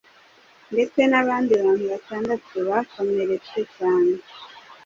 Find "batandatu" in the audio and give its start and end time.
1.93-2.53